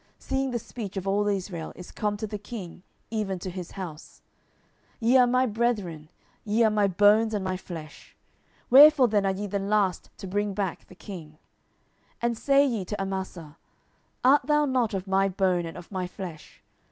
[0.17, 4.23] seeing the speech of all Israel is come to the king, even to his house.
[4.99, 6.09] 10:019:012 Ye are my brethren,
[6.43, 8.17] ye are my bones and my flesh:
[8.71, 11.33] wherefore then are ye the last to bring back the king?
[11.33, 11.37] 10:019:013
[12.23, 13.57] And say ye to Amasa,
[14.23, 16.63] Art thou not of my bone, and of my flesh?